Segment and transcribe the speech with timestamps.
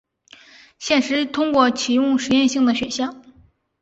[0.79, 3.21] 现时通过启用实验性的选项。